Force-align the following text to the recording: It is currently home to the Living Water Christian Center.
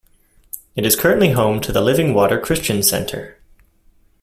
It 0.75 0.83
is 0.83 0.95
currently 0.95 1.29
home 1.33 1.61
to 1.61 1.71
the 1.71 1.79
Living 1.79 2.15
Water 2.15 2.39
Christian 2.39 2.81
Center. 2.81 3.37